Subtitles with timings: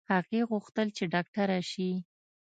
[0.13, 1.91] هغې غوښتل چې ډاکټره شي